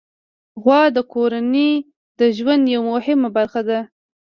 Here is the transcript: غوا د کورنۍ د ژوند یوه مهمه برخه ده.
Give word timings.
غوا 0.61 0.81
د 0.95 0.97
کورنۍ 1.13 1.71
د 2.19 2.21
ژوند 2.37 2.63
یوه 2.75 2.85
مهمه 2.93 3.29
برخه 3.37 3.61
ده. 3.69 3.79